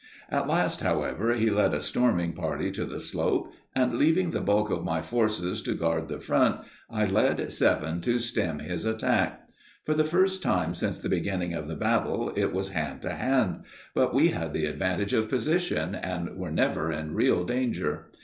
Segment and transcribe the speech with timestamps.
[0.31, 4.71] At last, however, he led a storming party to the slope, and, leaving the bulk
[4.71, 9.47] of my forces to guard the front, I led seven to stem his attack.
[9.85, 13.59] For the first time since the beginning of the battle, it was hand to hand;
[13.93, 18.07] but we had the advantage of position, and were never in real danger.